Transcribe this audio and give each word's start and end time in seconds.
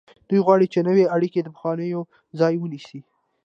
دوی 0.29 0.39
غواړي 0.45 0.67
چې 0.73 0.79
نوې 0.87 1.05
اړیکې 1.15 1.39
د 1.43 1.47
پخوانیو 1.55 2.01
ځای 2.39 2.53
ونیسي. 2.57 2.99